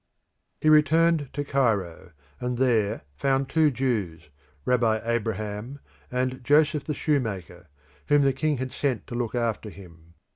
He 0.61 0.67
returned 0.67 1.29
to 1.33 1.43
Cairo, 1.43 2.13
and 2.39 2.57
there 2.57 3.03
found 3.13 3.49
two 3.49 3.69
Jews, 3.69 4.29
Rabbi 4.65 4.99
Abraham 5.03 5.79
and 6.09 6.43
Joseph 6.43 6.85
the 6.85 6.95
Shoemaker, 6.95 7.67
whom 8.07 8.23
the 8.23 8.33
king 8.33 8.57
had 8.57 8.71
sent 8.71 9.05
to 9.05 9.13
look 9.13 9.35
after 9.35 9.69
him. 9.69 10.15